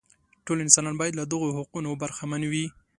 ټول 0.45 0.57
انسانان 0.65 0.95
باید 1.01 1.13
له 1.19 1.23
دغو 1.31 1.47
حقونو 1.57 1.89
برخمن 2.01 2.41
وي. 2.51 2.65